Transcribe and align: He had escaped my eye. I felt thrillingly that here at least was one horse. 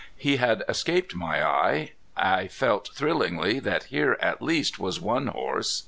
He 0.17 0.37
had 0.37 0.63
escaped 0.67 1.13
my 1.13 1.45
eye. 1.45 1.91
I 2.17 2.47
felt 2.47 2.89
thrillingly 2.95 3.59
that 3.59 3.83
here 3.83 4.17
at 4.19 4.41
least 4.41 4.79
was 4.79 4.99
one 4.99 5.27
horse. 5.27 5.79